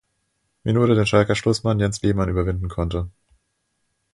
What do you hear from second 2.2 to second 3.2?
überwinden konnte.